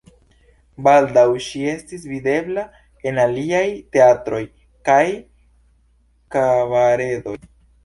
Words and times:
Baldaŭ 0.85 1.25
ŝi 1.47 1.61
estis 1.73 2.07
videbla 2.13 2.63
en 3.11 3.21
aliaj 3.27 3.61
teatroj 3.97 4.41
kaj 4.91 5.07
kabaredoj. 6.39 7.39